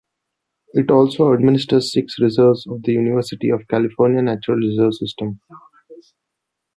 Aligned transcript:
It 0.73 0.89
also 0.89 1.31
administers 1.31 1.93
six 1.93 2.17
reserves 2.17 2.65
of 2.65 2.81
the 2.81 2.93
University 2.93 3.49
of 3.51 3.67
California 3.67 4.23
Natural 4.23 4.57
Reserve 4.57 4.95
System. 4.95 5.39